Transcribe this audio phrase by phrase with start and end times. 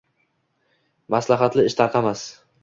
[1.17, 2.27] Maslahatli ish tarqamas.